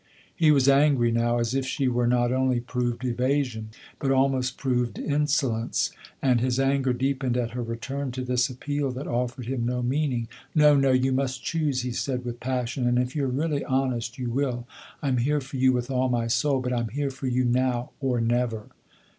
He 0.35 0.49
was 0.49 0.67
angry 0.67 1.11
now, 1.11 1.37
as 1.37 1.53
if 1.53 1.63
she 1.63 1.87
were 1.87 2.07
not 2.07 2.31
only 2.31 2.59
proved 2.59 3.05
evasion, 3.05 3.69
but 3.99 4.09
almost 4.09 4.57
proved 4.57 4.97
insolence; 4.97 5.91
and 6.23 6.41
his 6.41 6.59
anger 6.59 6.91
deepened 6.91 7.37
at 7.37 7.51
her 7.51 7.61
return 7.61 8.09
to 8.13 8.23
this 8.23 8.49
appeal 8.49 8.89
that 8.93 9.05
offered 9.05 9.45
him 9.45 9.63
no 9.63 9.83
meaning." 9.83 10.27
No, 10.55 10.75
no, 10.75 10.89
you 10.89 11.11
must 11.11 11.43
choose," 11.43 11.83
he 11.83 11.91
said 11.91 12.25
with 12.25 12.39
passion," 12.39 12.87
and 12.87 12.97
if 12.97 13.15
you're 13.15 13.27
really 13.27 13.63
honest 13.63 14.17
you 14.17 14.31
will. 14.31 14.67
I'm 15.03 15.17
here 15.17 15.39
for 15.39 15.57
you 15.57 15.71
with 15.71 15.91
all 15.91 16.09
my 16.09 16.25
soul, 16.25 16.61
but 16.61 16.73
I'm 16.73 16.87
here 16.87 17.11
for 17.11 17.27
you 17.27 17.45
now 17.45 17.91
or 17.99 18.19
never." 18.19 18.69